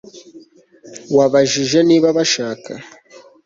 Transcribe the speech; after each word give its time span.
Wabajije 1.17 1.79
niba 1.89 2.07
bashaka 2.17 2.71